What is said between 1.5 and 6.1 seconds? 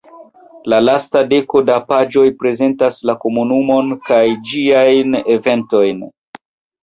da paĝoj prezentas la komunumon kaj ĝiajn eventojn.